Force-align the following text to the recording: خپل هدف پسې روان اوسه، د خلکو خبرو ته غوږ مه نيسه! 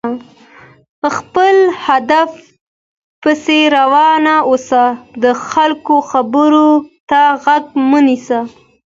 خپل 1.17 1.55
هدف 1.87 2.29
پسې 3.23 3.59
روان 3.77 4.25
اوسه، 4.49 4.83
د 5.23 5.25
خلکو 5.49 5.95
خبرو 6.11 6.69
ته 7.09 7.21
غوږ 7.43 7.65
مه 7.89 7.99
نيسه! 8.07 8.39